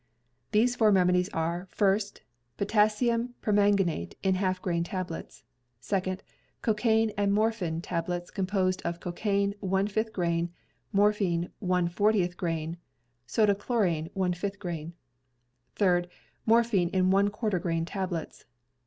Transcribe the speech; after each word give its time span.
These 0.51 0.75
four 0.75 0.89
remedies 0.89 1.29
are: 1.29 1.67
First— 1.69 2.23
Potassium 2.57 3.35
permanganate 3.43 4.15
in 4.23 4.33
half 4.33 4.59
grain 4.59 4.83
tablets. 4.83 5.43
Second— 5.79 6.23
Cocain 6.63 7.11
and 7.19 7.31
morphin 7.31 7.81
tablets 7.83 8.31
composed 8.31 8.81
of 8.83 8.99
cocain, 8.99 9.53
one 9.59 9.85
fifth 9.85 10.11
grain; 10.11 10.49
morphin, 10.91 11.49
one 11.59 11.87
fortieth 11.87 12.35
grain; 12.35 12.77
soda 13.27 13.53
chlor., 13.53 14.09
one 14.15 14.33
fifth 14.33 14.57
grain. 14.57 14.93
Third— 15.75 16.07
Morphin 16.47 16.89
in 16.89 17.11
one 17.11 17.29
quarter 17.29 17.59
grain 17.59 17.85
tablets. 17.85 18.45